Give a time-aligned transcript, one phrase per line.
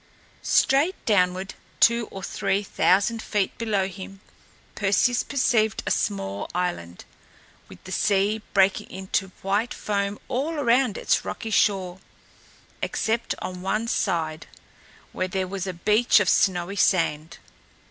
[0.41, 4.19] Straight downward, two or three thousand feet below him,
[4.73, 7.05] Perseus perceived a small island,
[7.69, 11.99] with the sea breaking into white foam all around its rocky shore,
[12.81, 14.47] except on one side,
[15.11, 17.37] where there was a beach of snowy sand.